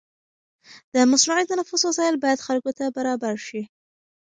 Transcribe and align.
د 0.93 0.95
مصنوعي 1.11 1.43
تنفس 1.51 1.81
وسایل 1.85 2.15
باید 2.23 2.45
خلکو 2.47 2.71
ته 2.77 2.85
برابر 2.97 3.35
شي. 3.47 3.61